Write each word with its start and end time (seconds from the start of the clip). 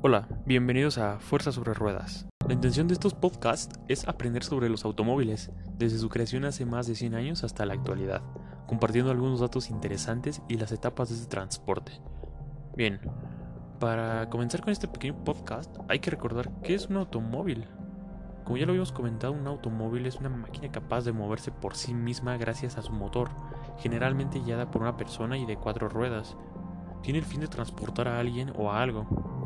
Hola, 0.00 0.28
bienvenidos 0.46 0.96
a 0.96 1.18
Fuerza 1.18 1.50
sobre 1.50 1.74
Ruedas. 1.74 2.28
La 2.46 2.54
intención 2.54 2.86
de 2.86 2.94
estos 2.94 3.14
podcasts 3.14 3.80
es 3.88 4.06
aprender 4.06 4.44
sobre 4.44 4.68
los 4.68 4.84
automóviles, 4.84 5.50
desde 5.76 5.98
su 5.98 6.08
creación 6.08 6.44
hace 6.44 6.64
más 6.64 6.86
de 6.86 6.94
100 6.94 7.16
años 7.16 7.42
hasta 7.42 7.66
la 7.66 7.74
actualidad, 7.74 8.22
compartiendo 8.68 9.10
algunos 9.10 9.40
datos 9.40 9.70
interesantes 9.70 10.40
y 10.48 10.56
las 10.56 10.70
etapas 10.70 11.08
de 11.08 11.16
este 11.16 11.26
transporte. 11.26 12.00
Bien, 12.76 13.00
para 13.80 14.30
comenzar 14.30 14.60
con 14.60 14.70
este 14.70 14.86
pequeño 14.86 15.24
podcast 15.24 15.76
hay 15.88 15.98
que 15.98 16.12
recordar 16.12 16.48
qué 16.62 16.76
es 16.76 16.86
un 16.86 16.98
automóvil. 16.98 17.66
Como 18.44 18.56
ya 18.56 18.66
lo 18.66 18.70
habíamos 18.70 18.92
comentado, 18.92 19.32
un 19.32 19.48
automóvil 19.48 20.06
es 20.06 20.14
una 20.14 20.28
máquina 20.28 20.70
capaz 20.70 21.06
de 21.06 21.12
moverse 21.12 21.50
por 21.50 21.74
sí 21.74 21.92
misma 21.92 22.36
gracias 22.36 22.78
a 22.78 22.82
su 22.82 22.92
motor, 22.92 23.30
generalmente 23.78 24.38
guiada 24.38 24.70
por 24.70 24.82
una 24.82 24.96
persona 24.96 25.36
y 25.36 25.44
de 25.44 25.56
cuatro 25.56 25.88
ruedas. 25.88 26.36
Tiene 27.02 27.18
el 27.18 27.24
fin 27.24 27.40
de 27.40 27.48
transportar 27.48 28.06
a 28.06 28.20
alguien 28.20 28.52
o 28.56 28.70
a 28.70 28.80
algo, 28.80 29.37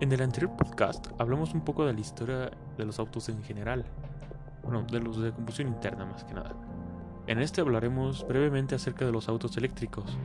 en 0.00 0.12
el 0.12 0.22
anterior 0.22 0.56
podcast 0.56 1.08
hablamos 1.18 1.54
un 1.54 1.62
poco 1.62 1.84
de 1.84 1.92
la 1.92 2.00
historia 2.00 2.50
de 2.76 2.84
los 2.84 2.98
autos 2.98 3.28
en 3.28 3.42
general, 3.42 3.84
bueno, 4.62 4.84
de 4.84 5.00
los 5.00 5.20
de 5.20 5.32
combustión 5.32 5.68
interna 5.68 6.06
más 6.06 6.24
que 6.24 6.34
nada. 6.34 6.54
En 7.26 7.40
este 7.40 7.60
hablaremos 7.60 8.26
brevemente 8.26 8.74
acerca 8.74 9.04
de 9.04 9.12
los 9.12 9.28
autos 9.28 9.56
eléctricos. 9.56 10.16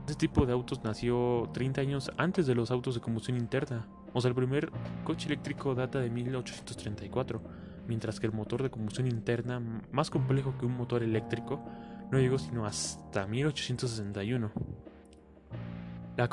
Este 0.00 0.14
tipo 0.14 0.46
de 0.46 0.52
autos 0.52 0.84
nació 0.84 1.50
30 1.52 1.80
años 1.80 2.10
antes 2.16 2.46
de 2.46 2.54
los 2.54 2.70
autos 2.70 2.94
de 2.94 3.00
combustión 3.00 3.36
interna, 3.36 3.86
o 4.12 4.20
sea, 4.20 4.28
el 4.28 4.34
primer 4.36 4.70
coche 5.02 5.26
eléctrico 5.26 5.74
data 5.74 5.98
de 5.98 6.08
1834, 6.08 7.42
mientras 7.88 8.20
que 8.20 8.26
el 8.26 8.32
motor 8.32 8.62
de 8.62 8.70
combustión 8.70 9.08
interna, 9.08 9.60
más 9.90 10.08
complejo 10.08 10.56
que 10.56 10.66
un 10.66 10.76
motor 10.76 11.02
eléctrico, 11.02 11.60
no 12.12 12.20
llegó 12.20 12.38
sino 12.38 12.64
hasta 12.64 13.26
1861. 13.26 14.52
La, 16.16 16.28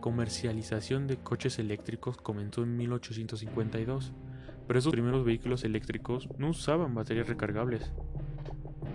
comercialización 0.00 1.08
de 1.08 1.16
coches 1.16 1.58
eléctricos 1.58 2.16
comenzó 2.16 2.62
en 2.62 2.76
1852, 2.76 4.12
pero 4.68 4.78
esos 4.78 4.92
primeros 4.92 5.24
vehículos 5.24 5.64
eléctricos 5.64 6.28
no 6.38 6.50
usaban 6.50 6.94
baterías 6.94 7.26
recargables. 7.26 7.90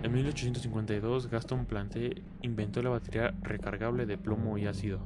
En 0.02 0.14
1852 0.14 1.28
Gaston 1.28 1.66
Plante 1.66 2.22
inventó 2.40 2.82
la 2.82 2.88
batería 2.88 3.34
recargable 3.42 4.06
de 4.06 4.16
plomo 4.16 4.56
y 4.56 4.66
ácido, 4.66 5.00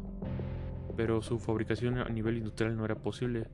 pero 0.96 1.20
su 1.20 1.40
fabricación 1.40 1.98
a 1.98 2.08
nivel 2.08 2.36
industrial 2.36 2.76
no 2.76 2.84
era 2.84 2.94
posible. 2.94 3.48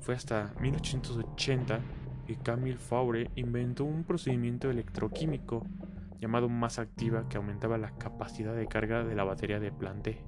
Fue 0.00 0.16
hasta 0.16 0.52
1880 0.60 1.78
que 2.26 2.38
Camille 2.38 2.76
Faure 2.76 3.30
inventó 3.36 3.84
un 3.84 4.02
procedimiento 4.02 4.68
electroquímico 4.68 5.64
llamado 6.20 6.48
masa 6.48 6.82
activa 6.82 7.28
que 7.28 7.36
aumentaba 7.36 7.78
la 7.78 7.92
capacidad 7.92 8.56
de 8.56 8.66
carga 8.66 9.04
de 9.04 9.14
la 9.14 9.22
batería 9.22 9.60
de 9.60 9.70
Plante. 9.70 10.24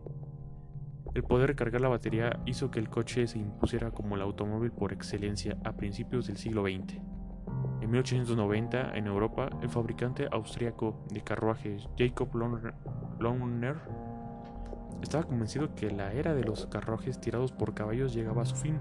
El 1.15 1.25
poder 1.25 1.49
recargar 1.49 1.81
la 1.81 1.89
batería 1.89 2.41
hizo 2.45 2.71
que 2.71 2.79
el 2.79 2.91
coche 2.91 3.27
se 3.27 3.39
impusiera 3.39 3.91
como 3.91 4.15
el 4.15 4.23
automóvil 4.23 4.71
por 4.71 4.93
excelencia 4.93 5.57
a 5.65 5.73
principios 5.73 6.27
del 6.27 6.37
siglo 6.37 6.63
XX. 6.63 7.01
En 7.81 7.91
1890, 7.91 8.97
en 8.97 9.07
Europa, 9.07 9.49
el 9.63 9.71
fabricante 9.71 10.29
austríaco 10.31 11.03
de 11.11 11.23
carruajes 11.23 11.89
Jacob 11.99 12.29
Lohner 12.35 13.77
estaba 15.03 15.25
convencido 15.25 15.75
que 15.75 15.91
la 15.91 16.13
era 16.13 16.35
de 16.35 16.45
los 16.45 16.67
carruajes 16.67 17.21
tirados 17.21 17.53
por 17.53 17.75
caballos 17.75 18.13
llegaba 18.13 18.43
a 18.43 18.47
su 18.47 18.57
fin. 18.57 18.79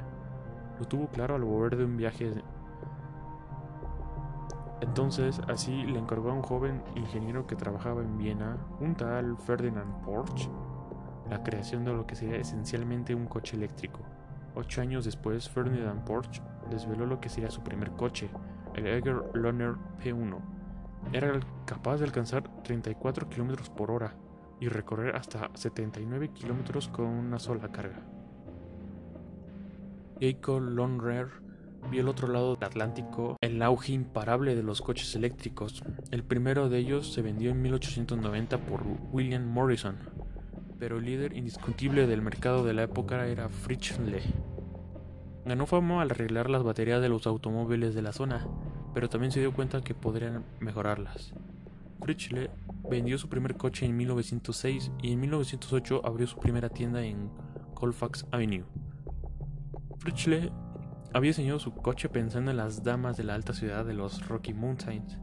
Lo 0.79 0.85
tuvo 0.85 1.07
claro 1.07 1.35
al 1.35 1.43
volver 1.43 1.77
de 1.77 1.85
un 1.85 1.95
viaje. 1.95 2.31
Entonces, 4.81 5.41
así 5.47 5.83
le 5.85 5.97
encargó 5.97 6.31
a 6.31 6.33
un 6.33 6.41
joven 6.41 6.83
ingeniero 6.95 7.47
que 7.47 7.55
trabajaba 7.55 8.01
en 8.01 8.17
Viena, 8.17 8.57
un 8.79 8.95
tal 8.95 9.37
Ferdinand 9.37 10.01
Porsche, 10.03 10.49
la 11.29 11.43
creación 11.43 11.83
de 11.85 11.93
lo 11.93 12.05
que 12.05 12.15
sería 12.15 12.37
esencialmente 12.37 13.15
un 13.15 13.25
coche 13.25 13.55
eléctrico. 13.55 13.99
Ocho 14.55 14.81
años 14.81 15.05
después, 15.05 15.49
Ferdinand 15.49 16.03
Porsche 16.03 16.41
desveló 16.69 17.05
lo 17.05 17.19
que 17.19 17.29
sería 17.29 17.51
su 17.51 17.61
primer 17.61 17.91
coche, 17.91 18.29
el 18.75 18.87
Eger 18.87 19.21
Lohner 19.33 19.75
P1. 20.03 20.39
Era 21.13 21.39
capaz 21.65 21.97
de 21.97 22.05
alcanzar 22.05 22.43
34 22.63 23.29
km 23.29 23.69
por 23.69 23.91
hora 23.91 24.15
y 24.59 24.67
recorrer 24.67 25.15
hasta 25.15 25.51
79 25.53 26.31
km 26.31 26.89
con 26.91 27.05
una 27.05 27.39
sola 27.39 27.71
carga. 27.71 28.01
Jacob 30.19 30.61
Lohner 30.61 31.27
vio 31.91 32.01
al 32.01 32.09
otro 32.09 32.27
lado 32.27 32.55
del 32.55 32.63
Atlántico 32.63 33.37
el 33.41 33.61
auge 33.61 33.93
imparable 33.93 34.55
de 34.55 34.63
los 34.63 34.81
coches 34.81 35.15
eléctricos. 35.15 35.83
El 36.11 36.23
primero 36.23 36.69
de 36.69 36.79
ellos 36.79 37.13
se 37.13 37.21
vendió 37.21 37.51
en 37.51 37.61
1890 37.61 38.57
por 38.65 38.81
William 39.11 39.45
Morrison, 39.45 39.97
pero 40.79 40.97
el 40.97 41.05
líder 41.05 41.33
indiscutible 41.35 42.07
del 42.07 42.21
mercado 42.21 42.63
de 42.63 42.73
la 42.73 42.83
época 42.83 43.27
era 43.27 43.49
Fritzle. 43.49 44.21
Ganó 45.45 45.65
fama 45.65 46.01
al 46.01 46.11
arreglar 46.11 46.49
las 46.49 46.63
baterías 46.63 47.01
de 47.01 47.09
los 47.09 47.25
automóviles 47.25 47.95
de 47.95 48.01
la 48.01 48.11
zona, 48.11 48.47
pero 48.93 49.09
también 49.09 49.31
se 49.31 49.39
dio 49.39 49.53
cuenta 49.53 49.81
que 49.81 49.95
podrían 49.95 50.43
mejorarlas. 50.59 51.33
Fritzle 52.01 52.51
vendió 52.89 53.17
su 53.17 53.29
primer 53.29 53.55
coche 53.55 53.85
en 53.85 53.97
1906 53.97 54.91
y 55.01 55.13
en 55.13 55.19
1908 55.21 56.01
abrió 56.05 56.27
su 56.27 56.37
primera 56.37 56.69
tienda 56.69 57.03
en 57.03 57.29
Colfax 57.73 58.25
Avenue. 58.31 58.65
Fritzle 59.99 60.51
había 61.13 61.29
diseñado 61.29 61.59
su 61.59 61.73
coche 61.73 62.09
pensando 62.09 62.51
en 62.51 62.57
las 62.57 62.83
damas 62.83 63.17
de 63.17 63.23
la 63.23 63.35
alta 63.35 63.53
ciudad 63.53 63.85
de 63.85 63.93
los 63.93 64.27
Rocky 64.27 64.53
Mountains 64.53 65.19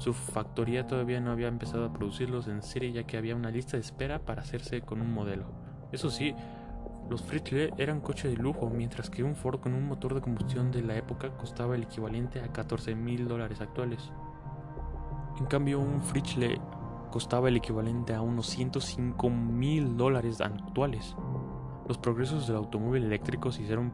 su 0.00 0.14
factoría 0.14 0.86
todavía 0.86 1.20
no 1.20 1.30
había 1.30 1.48
empezado 1.48 1.84
a 1.84 1.92
producirlos 1.92 2.48
en 2.48 2.62
serie 2.62 2.90
ya 2.90 3.02
que 3.02 3.18
había 3.18 3.36
una 3.36 3.50
lista 3.50 3.76
de 3.76 3.82
espera 3.82 4.20
para 4.20 4.40
hacerse 4.40 4.80
con 4.80 5.02
un 5.02 5.12
modelo. 5.12 5.44
Eso 5.92 6.08
sí, 6.08 6.34
los 7.10 7.22
Fritzle 7.22 7.74
eran 7.76 8.00
coche 8.00 8.28
de 8.28 8.36
lujo, 8.36 8.70
mientras 8.70 9.10
que 9.10 9.22
un 9.22 9.36
Ford 9.36 9.60
con 9.60 9.74
un 9.74 9.86
motor 9.86 10.14
de 10.14 10.22
combustión 10.22 10.70
de 10.70 10.80
la 10.80 10.96
época 10.96 11.36
costaba 11.36 11.74
el 11.74 11.82
equivalente 11.82 12.40
a 12.40 12.50
14 12.50 12.94
mil 12.94 13.28
dólares 13.28 13.60
actuales. 13.60 14.10
En 15.38 15.44
cambio, 15.44 15.80
un 15.80 16.00
Fritzle 16.00 16.58
costaba 17.10 17.50
el 17.50 17.58
equivalente 17.58 18.14
a 18.14 18.22
unos 18.22 18.46
105 18.46 19.28
mil 19.28 19.98
dólares 19.98 20.40
actuales. 20.40 21.14
Los 21.86 21.98
progresos 21.98 22.46
del 22.46 22.56
automóvil 22.56 23.04
eléctrico 23.04 23.52
se 23.52 23.64
hicieron 23.64 23.92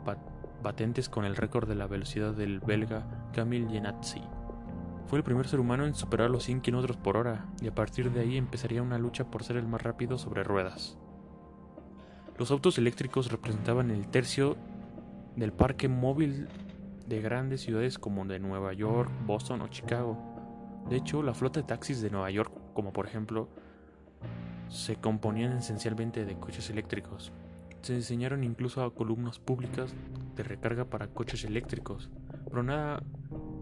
patentes 0.62 1.08
con 1.08 1.24
el 1.24 1.34
récord 1.34 1.66
de 1.66 1.74
la 1.74 1.88
velocidad 1.88 2.32
del 2.32 2.60
belga 2.60 3.30
Camille 3.32 3.68
Genatzi. 3.68 4.22
Fue 5.06 5.18
el 5.18 5.24
primer 5.24 5.46
ser 5.46 5.60
humano 5.60 5.86
en 5.86 5.94
superar 5.94 6.30
los 6.30 6.44
100 6.44 6.60
km 6.62 6.96
por 6.96 7.16
hora 7.16 7.46
y 7.60 7.68
a 7.68 7.74
partir 7.74 8.10
de 8.10 8.20
ahí 8.20 8.36
empezaría 8.36 8.82
una 8.82 8.98
lucha 8.98 9.30
por 9.30 9.44
ser 9.44 9.56
el 9.56 9.66
más 9.66 9.82
rápido 9.82 10.18
sobre 10.18 10.42
ruedas. 10.42 10.98
Los 12.36 12.50
autos 12.50 12.76
eléctricos 12.76 13.30
representaban 13.30 13.90
el 13.92 14.08
tercio 14.08 14.56
del 15.36 15.52
parque 15.52 15.88
móvil 15.88 16.48
de 17.06 17.20
grandes 17.20 17.60
ciudades 17.60 17.98
como 17.98 18.24
de 18.24 18.40
Nueva 18.40 18.72
York, 18.72 19.10
Boston 19.24 19.62
o 19.62 19.68
Chicago. 19.68 20.18
De 20.90 20.96
hecho, 20.96 21.22
la 21.22 21.34
flota 21.34 21.60
de 21.60 21.66
taxis 21.66 22.00
de 22.00 22.10
Nueva 22.10 22.30
York, 22.30 22.52
como 22.74 22.92
por 22.92 23.06
ejemplo, 23.06 23.48
se 24.68 24.96
componían 24.96 25.52
esencialmente 25.58 26.24
de 26.24 26.36
coches 26.36 26.68
eléctricos. 26.68 27.32
Se 27.82 27.94
diseñaron 27.94 28.42
incluso 28.42 28.92
columnas 28.92 29.38
públicas 29.38 29.94
de 30.34 30.42
recarga 30.42 30.84
para 30.84 31.06
coches 31.06 31.44
eléctricos, 31.44 32.10
pero 32.50 32.64
nada 32.64 33.02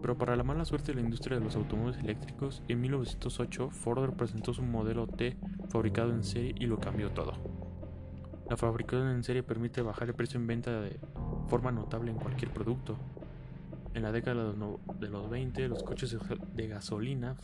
pero 0.05 0.19
para 0.19 0.35
la 0.35 0.43
mala 0.43 0.65
suerte 0.65 0.91
de 0.91 0.97
la 0.97 1.01
industria 1.01 1.39
de 1.39 1.43
los 1.43 1.55
automóviles 1.55 1.99
eléctricos, 1.99 2.61
en 2.67 2.79
1908 2.79 3.71
Ford 3.71 4.13
presentó 4.13 4.53
su 4.53 4.61
modelo 4.61 5.07
T 5.07 5.35
fabricado 5.69 6.11
en 6.11 6.23
serie 6.23 6.53
y 6.59 6.67
lo 6.67 6.79
cambió 6.79 7.09
todo. 7.09 7.33
La 8.47 8.55
fabricación 8.55 9.07
en 9.09 9.23
serie 9.23 9.41
permite 9.41 9.81
bajar 9.81 10.09
el 10.09 10.13
precio 10.13 10.39
en 10.39 10.45
venta 10.45 10.79
de 10.79 10.99
forma 11.47 11.71
notable 11.71 12.11
en 12.11 12.17
cualquier 12.17 12.51
producto. 12.51 12.97
En 13.95 14.03
la 14.03 14.11
década 14.11 14.53
de 14.53 15.09
los 15.09 15.27
20 15.27 15.67
los 15.69 15.81
coches 15.81 16.15
de 16.53 16.67
gasolina 16.67 17.35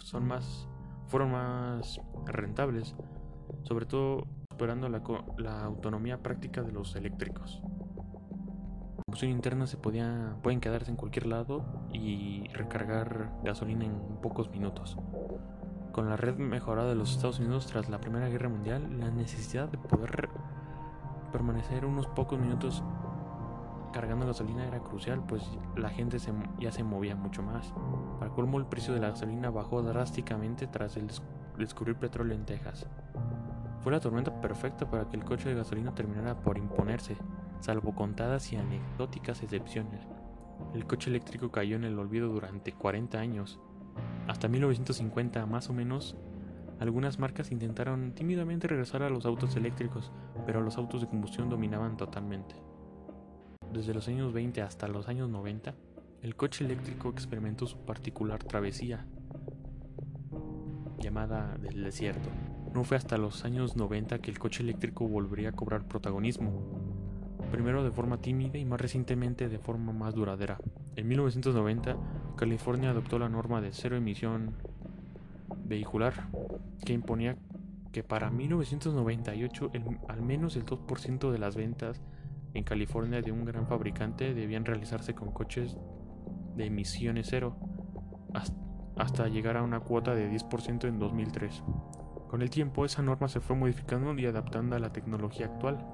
fueron 1.07 1.31
más 1.31 2.00
rentables, 2.27 2.94
sobre 3.63 3.88
todo 3.88 4.27
superando 4.51 4.88
la 4.88 5.63
autonomía 5.63 6.21
práctica 6.21 6.62
de 6.62 6.74
los 6.74 6.95
eléctricos 6.95 7.59
combustión 9.12 9.31
interna 9.31 9.68
se 9.68 9.75
podía, 9.75 10.38
pueden 10.42 10.62
quedarse 10.62 10.90
en 10.90 10.96
cualquier 10.96 11.25
lado 11.25 11.66
y 11.92 12.48
recargar 12.54 13.30
gasolina 13.44 13.84
en 13.84 14.00
pocos 14.22 14.50
minutos. 14.52 14.96
Con 15.92 16.08
la 16.08 16.16
red 16.16 16.38
mejorada 16.38 16.88
de 16.88 16.96
los 16.96 17.12
Estados 17.12 17.40
Unidos 17.40 17.68
tras 17.68 17.90
la 17.90 18.00
Primera 18.00 18.30
Guerra 18.30 18.48
Mundial, 18.48 19.02
la 19.02 19.12
necesidad 19.12 19.68
de 19.68 19.78
poder 19.78 20.30
permanecer 21.34 21.86
unos 21.86 22.08
pocos 22.08 22.40
minutos 22.40 22.86
cargando 23.92 24.25
gasolina 24.25 24.66
era 24.66 24.80
crucial, 24.80 25.22
pues 25.28 25.44
la 25.75 25.90
gente 25.90 26.18
ya 26.58 26.72
se 26.72 26.84
movía 26.86 27.13
mucho 27.18 27.44
más. 27.44 27.74
Para 28.18 28.31
colmo, 28.31 28.60
el 28.60 28.66
precio 28.66 28.94
de 28.94 29.02
la 29.02 29.10
gasolina 29.10 29.50
bajó 29.50 29.81
drásticamente 29.81 30.68
tras 30.68 30.96
el 30.96 31.10
descubrir 31.58 31.98
petróleo 31.98 32.34
en 32.34 32.46
Texas. 32.46 32.88
Fue 33.81 33.92
la 33.92 34.00
tormenta 34.00 34.40
perfecta 34.40 34.90
para 34.90 35.10
que 35.10 35.18
el 35.18 35.25
coche 35.25 35.50
de 35.50 35.56
gasolina 35.56 35.94
terminara 35.94 36.34
por 36.40 36.58
imponerse 36.58 37.18
salvo 37.62 37.96
contadas 37.96 38.52
y 38.52 38.58
anecdóticas 38.58 39.42
excepciones. 39.44 40.02
El 40.74 40.86
coche 40.86 41.10
eléctrico 41.10 41.52
cayó 41.52 41.75
en 41.75 41.86
el 41.86 41.98
olvido 41.98 42.28
durante 42.28 42.74
40 42.74 43.19
años. 43.19 43.60
Hasta 44.28 44.48
1950 44.48 45.46
más 45.46 45.69
o 45.69 45.74
menos, 45.74 46.16
algunas 46.80 47.19
marcas 47.19 47.52
intentaron 47.52 48.13
tímidamente 48.13 48.68
regresar 48.68 49.04
a 49.04 49.10
los 49.10 49.25
autos 49.25 49.56
eléctricos, 49.56 50.12
pero 50.46 50.62
los 50.62 50.78
autos 50.78 51.02
de 51.02 51.08
combustión 51.08 51.50
dominaban 51.50 51.98
totalmente. 51.98 52.56
desde 53.72 53.94
los 53.94 54.10
años 54.10 54.34
20 54.34 54.62
hasta 54.62 54.90
los 54.90 55.08
años 55.08 55.30
90, 55.30 55.75
el 56.24 56.36
coche 56.36 56.66
eléctrico 56.66 57.10
experimentó 57.10 57.68
su 57.68 57.78
particular 57.86 58.44
travesía, 58.44 59.06
llamada 61.00 61.58
del 61.58 61.84
desierto. 61.84 62.30
No 62.74 62.84
fue 62.84 62.98
hasta 62.98 63.18
los 63.18 63.46
años 63.46 63.75
90 63.75 64.19
que 64.19 64.31
el 64.31 64.40
coche 64.40 64.63
eléctrico 64.63 65.08
volvería 65.08 65.50
a 65.50 65.54
cobrar 65.54 65.88
protagonismo, 65.88 66.81
primero 67.51 67.83
de 67.83 67.92
forma 67.92 68.18
tímida 68.18 68.57
y 68.57 68.65
más 68.65 68.81
recientemente 68.81 69.50
de 69.50 69.59
forma 69.59 69.92
más 69.92 70.15
duradera. 70.15 70.57
En 70.95 71.07
1990, 71.07 71.98
California 72.38 72.89
adoptó 72.89 73.19
la 73.19 73.30
norma 73.30 73.62
de 73.62 73.74
cero 73.74 73.98
emisión 73.98 74.56
vehicular, 75.65 76.27
que 76.86 76.94
imponía 76.94 77.38
que 77.92 78.03
para 78.03 78.31
1998 78.31 79.71
al 80.07 80.21
menos 80.21 80.56
el 80.56 80.65
2% 80.65 81.31
de 81.31 81.38
las 81.38 81.56
ventas 81.56 82.01
en 82.53 82.63
California 82.63 83.21
de 83.21 83.31
un 83.31 83.45
gran 83.45 83.68
fabricante 83.68 84.33
debían 84.33 84.65
realizarse 84.65 85.13
con 85.13 85.31
coches 85.31 85.77
de 86.56 86.65
emisiones 86.65 87.27
cero, 87.30 87.57
hasta 88.95 89.27
llegar 89.27 89.57
a 89.57 89.63
una 89.63 89.81
cuota 89.81 90.15
de 90.15 90.31
10% 90.31 90.88
en 90.88 91.00
2003. 91.00 91.63
Con 92.27 92.42
el 92.42 92.50
tiempo, 92.50 92.86
esa 92.86 93.01
norma 93.01 93.27
se 93.27 93.42
fue 93.42 93.56
modificando 93.56 94.13
y 94.18 94.25
adaptando 94.25 94.75
a 94.75 94.80
la 94.80 94.94
tecnología 94.94 95.48
actual 95.48 95.86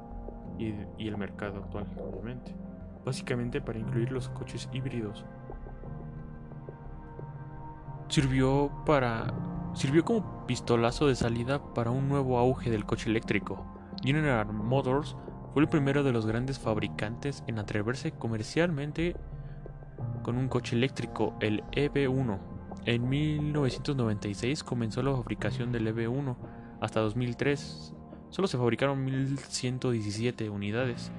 y, 0.58 1.08
el 1.08 1.18
mercado 1.18 1.58
actual, 1.58 1.86
obviamente. 1.98 2.56
Básicamente 3.06 3.62
para 3.62 3.80
incluir 3.80 4.12
los 4.12 4.30
coches 4.30 4.70
híbridos. 4.74 5.26
Sirvió 8.10 8.72
para 8.86 9.34
sirvió 9.74 10.04
como 10.04 10.48
pistolazo 10.48 11.08
de 11.08 11.16
salida 11.16 11.62
para 11.74 11.92
un 11.92 12.10
nuevo 12.10 12.40
auge 12.40 12.72
del 12.72 12.86
coche 12.86 13.10
eléctrico. 13.10 13.64
General 14.04 14.52
Motors 14.52 15.16
fue 15.54 15.62
el 15.62 15.70
primero 15.70 16.04
de 16.04 16.12
los 16.12 16.26
grandes 16.26 16.58
fabricantes 16.58 17.44
en 17.48 17.60
atreverse 17.60 18.12
comercialmente 18.12 19.16
con 20.24 20.38
un 20.38 20.48
coche 20.48 20.76
eléctrico, 20.76 21.36
el 21.40 21.64
EV1, 21.72 22.40
en 22.88 23.10
1996 23.10 24.64
comenzó 24.64 25.04
la 25.04 25.12
fabricación 25.12 25.74
del 25.74 25.94
EV1. 25.94 26.38
Hasta 26.80 27.02
2003 27.02 27.94
solo 28.30 28.48
se 28.48 28.58
fabricaron 28.58 29.04
1117 29.04 30.50
unidades. 30.50 31.12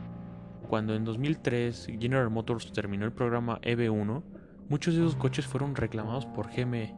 Cuando 0.69 0.95
en 0.95 1.05
2003 1.05 1.89
General 1.99 2.29
Motors 2.31 2.73
terminó 2.73 3.05
el 3.05 3.13
programa 3.13 3.61
EV1, 3.63 4.23
muchos 4.69 4.95
de 4.95 5.01
esos 5.01 5.17
coches 5.17 5.47
fueron 5.47 5.75
reclamados 5.75 6.27
por 6.27 6.51
GM. 6.51 6.95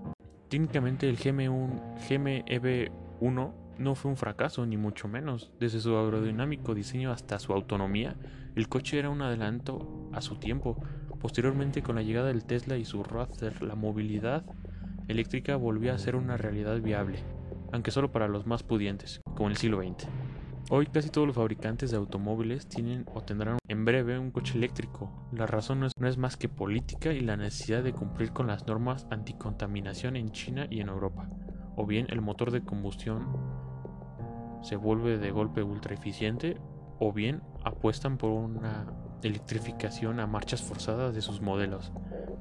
Técnicamente 0.48 1.08
el 1.08 1.16
GM1, 1.16 2.08
GM 2.08 2.44
EV1 2.46 3.52
no 3.78 3.94
fue 3.94 4.10
un 4.10 4.16
fracaso, 4.16 4.66
ni 4.66 4.76
mucho 4.76 5.08
menos. 5.08 5.52
Desde 5.58 5.80
su 5.80 5.96
aerodinámico 5.96 6.74
diseño 6.74 7.12
hasta 7.12 7.38
su 7.38 7.52
autonomía, 7.52 8.16
el 8.54 8.68
coche 8.68 8.98
era 8.98 9.08
un 9.08 9.22
adelanto 9.22 10.10
a 10.12 10.20
su 10.20 10.36
tiempo. 10.36 10.82
Posteriormente, 11.20 11.82
con 11.82 11.96
la 11.96 12.02
llegada 12.02 12.28
del 12.28 12.44
Tesla 12.44 12.76
y 12.76 12.84
su 12.84 13.02
Roadster, 13.02 13.62
la 13.62 13.74
movilidad 13.74 14.44
eléctrica 15.08 15.56
volvió 15.56 15.94
a 15.94 15.98
ser 15.98 16.16
una 16.16 16.36
realidad 16.36 16.80
viable, 16.80 17.20
aunque 17.72 17.90
solo 17.90 18.12
para 18.12 18.28
los 18.28 18.46
más 18.46 18.62
pudientes, 18.62 19.20
como 19.34 19.46
en 19.46 19.52
el 19.52 19.56
siglo 19.56 19.82
XX. 19.82 20.08
Hoy 20.72 20.86
casi 20.86 21.10
todos 21.10 21.26
los 21.26 21.34
fabricantes 21.34 21.90
de 21.90 21.96
automóviles 21.96 22.68
tienen 22.68 23.04
o 23.12 23.22
tendrán 23.22 23.58
en 23.66 23.84
breve 23.84 24.18
un 24.18 24.30
coche 24.30 24.56
eléctrico. 24.56 25.10
La 25.32 25.46
razón 25.46 25.80
no 25.80 25.86
es, 25.86 25.92
no 25.98 26.06
es, 26.06 26.16
más 26.16 26.36
que 26.36 26.48
política 26.48 27.12
y 27.12 27.20
la 27.20 27.36
necesidad 27.36 27.82
de 27.82 27.92
cumplir 27.92 28.32
con 28.32 28.46
las 28.46 28.66
normas 28.66 29.06
anticontaminación 29.10 30.14
en 30.14 30.30
China 30.30 30.68
y 30.70 30.80
en 30.80 30.88
Europa. 30.88 31.28
O 31.74 31.86
bien 31.86 32.06
el 32.10 32.20
motor 32.20 32.52
de 32.52 32.62
combustión 32.62 33.26
se 34.62 34.76
vuelve 34.76 35.18
de 35.18 35.30
golpe 35.30 35.62
ultra 35.62 35.94
eficiente, 35.94 36.56
o 37.00 37.12
bien 37.12 37.42
apuestan 37.64 38.18
por 38.18 38.30
una 38.30 38.86
electrificación 39.22 40.20
a 40.20 40.26
marchas 40.26 40.62
forzadas 40.62 41.14
de 41.14 41.22
sus 41.22 41.40
modelos. 41.40 41.92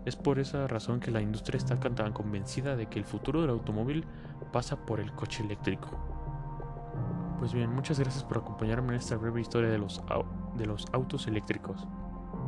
Es 0.06 0.16
por 0.16 0.38
esa 0.38 0.68
razón 0.68 1.00
que 1.00 1.12
la 1.12 1.22
industria 1.22 1.58
está 1.58 1.80
tan 1.80 2.14
convencida 2.14 2.76
de 2.76 2.88
que 2.88 3.00
el 3.00 3.06
futuro 3.06 3.42
del 3.42 3.50
automóvil 3.50 4.06
pasa 4.52 4.86
por 4.86 5.00
el 5.00 5.12
coche 5.14 5.44
eléctrico. 5.44 5.90
Pues 7.40 7.54
bien, 7.54 7.74
muchas 7.74 8.00
gracias 8.00 8.24
por 8.24 8.40
acompañarme 8.40 8.90
en 8.90 8.96
esta 8.96 9.16
breve 9.16 9.42
historia 9.42 9.70
de 9.70 9.78
los, 9.78 10.02
de 10.58 10.66
los 10.66 10.86
autos 10.92 11.28
eléctricos. 11.28 11.88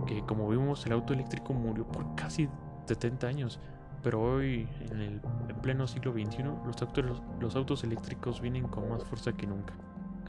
Que 0.06 0.22
como 0.26 0.50
vimos, 0.50 0.86
el 0.86 0.92
auto 0.92 1.14
eléctrico 1.14 1.54
murió 1.54 1.88
por 1.88 2.14
casi 2.16 2.50
70 2.88 3.28
años, 3.28 3.60
pero 4.04 4.22
hoy, 4.22 4.68
en 4.90 5.00
el 5.00 5.22
pleno 5.62 5.88
siglo 5.88 6.12
XXI, 6.12 6.44
los 6.66 6.82
autos, 6.82 7.22
los 7.40 7.56
autos 7.56 7.84
eléctricos 7.86 8.42
vienen 8.42 8.68
con 8.68 8.90
más 8.90 9.04
fuerza 9.06 9.32
que 9.32 9.48
nunca. 9.48 9.74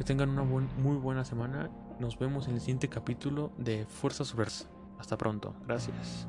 Que 0.02 0.06
tengan 0.06 0.30
una 0.30 0.42
muy 0.42 0.96
buena 0.96 1.24
semana. 1.24 1.70
Nos 2.00 2.18
vemos 2.18 2.48
en 2.48 2.54
el 2.54 2.60
siguiente 2.60 2.88
capítulo 2.88 3.52
de 3.56 3.86
Fuerza 3.86 4.24
Subversa. 4.24 4.66
Hasta 4.98 5.16
pronto. 5.16 5.54
Gracias. 5.64 6.26